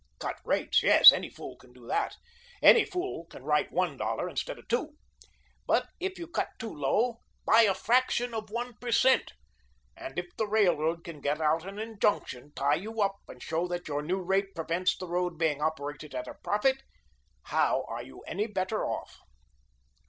[0.17, 2.17] Cut rates; yes, any fool can do that;
[2.59, 4.97] any fool can write one dollar instead of two,
[5.67, 9.33] but if you cut too low by a fraction of one per cent.
[9.95, 13.87] and if the railroad can get out an injunction, tie you up and show that
[13.87, 16.81] your new rate prevents the road being operated at a profit,
[17.43, 19.19] how are you any better off?"